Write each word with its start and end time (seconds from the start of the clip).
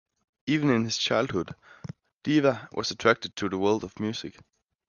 Even 0.47 0.71
in 0.71 0.83
his 0.85 0.97
childhood, 0.97 1.53
Deva 2.23 2.69
was 2.71 2.89
attracted 2.89 3.35
to 3.35 3.47
the 3.49 3.59
world 3.59 3.83
of 3.83 3.99
music. 3.99 4.39